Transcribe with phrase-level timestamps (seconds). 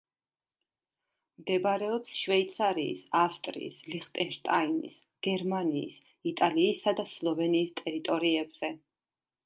[1.41, 6.01] მდებარეობს შვეიცარიის, ავსტრიის, ლიხტენშტაინის, გერმანიის,
[6.33, 8.77] იტალიისა და სლოვენიის ტერიტორიებზე.